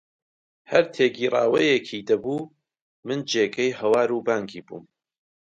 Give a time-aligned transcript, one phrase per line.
[0.71, 2.51] هەر تێگیراوییەکی دەبوو
[3.07, 4.85] من جێگەی هاوار و بانگی بووم